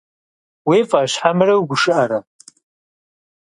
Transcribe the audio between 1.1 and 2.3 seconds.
хьэмэрэ угушыӏэрэ?